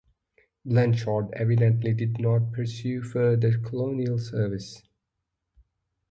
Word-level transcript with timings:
Blanshard 0.65 1.31
evidently 1.33 1.93
did 1.93 2.19
not 2.19 2.53
pursue 2.53 3.03
further 3.03 3.59
colonial 3.59 4.17
service. 4.17 4.81